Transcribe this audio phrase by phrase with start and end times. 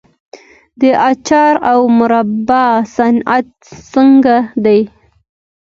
[0.79, 2.65] د اچار او مربا
[2.97, 3.47] صنعت
[3.93, 4.35] څنګه
[4.65, 4.79] دی؟